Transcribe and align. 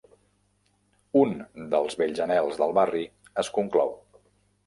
Un 1.23 1.35
dels 1.75 1.99
vells 2.01 2.23
anhels 2.25 2.59
del 2.63 2.73
barri 2.79 3.01
es 3.43 3.53
conclou. 3.59 3.93